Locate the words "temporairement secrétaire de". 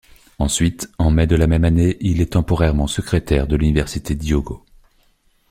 2.33-3.55